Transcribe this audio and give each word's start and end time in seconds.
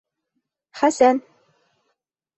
Хәсән. 0.81 1.21